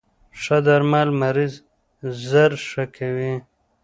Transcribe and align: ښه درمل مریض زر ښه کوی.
ښه 0.41 0.57
درمل 0.65 1.09
مریض 1.21 1.53
زر 2.29 2.51
ښه 2.67 2.83
کوی. 2.95 3.33